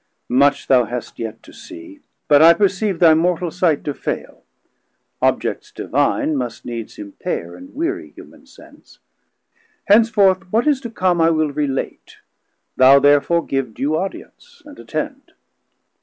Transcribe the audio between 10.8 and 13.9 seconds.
to com I will relate, Thou therefore give